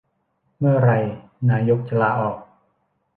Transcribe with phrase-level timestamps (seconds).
[0.57, 0.91] เมื่อไร
[1.49, 2.37] นายกจะลาออก